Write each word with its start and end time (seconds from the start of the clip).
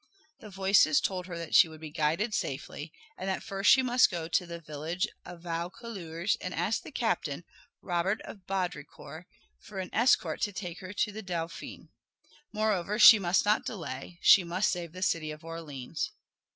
The 0.39 0.49
voices 0.49 0.99
told 0.99 1.27
her 1.27 1.37
that 1.37 1.53
she 1.53 1.67
would 1.67 1.79
be 1.79 1.91
guided 1.91 2.33
safely, 2.33 2.91
and 3.19 3.29
that 3.29 3.43
first 3.43 3.69
she 3.69 3.83
must 3.83 4.09
go 4.09 4.27
to 4.27 4.47
the 4.47 4.59
village 4.59 5.07
of 5.25 5.43
Vaucouleurs 5.43 6.37
and 6.41 6.55
ask 6.55 6.81
the 6.81 6.91
captain, 6.91 7.43
Robert 7.83 8.19
of 8.23 8.47
Baudricourt, 8.47 9.25
for 9.59 9.77
an 9.77 9.91
escort 9.93 10.41
to 10.41 10.51
take 10.51 10.79
her 10.79 10.91
to 10.91 11.11
the 11.11 11.21
Dauphin. 11.21 11.89
Moreover, 12.51 12.97
she 12.97 13.19
must 13.19 13.45
not 13.45 13.63
delay; 13.63 14.17
she 14.23 14.43
must 14.43 14.71
save 14.71 14.91
the 14.91 15.03
city 15.03 15.29
of 15.29 15.45
Orleans. 15.45 16.09